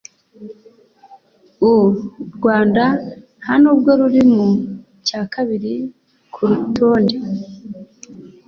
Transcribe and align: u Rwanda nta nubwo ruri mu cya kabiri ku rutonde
u 1.71 1.73
Rwanda 2.35 2.83
nta 3.41 3.53
nubwo 3.61 3.89
ruri 3.99 4.21
mu 4.33 4.47
cya 5.07 5.21
kabiri 5.33 5.73
ku 6.33 6.41
rutonde 6.49 7.17